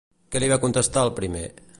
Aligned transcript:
Què 0.35 0.39
li 0.43 0.47
va 0.53 0.57
contestar 0.63 1.03
el 1.09 1.13
primer? 1.21 1.47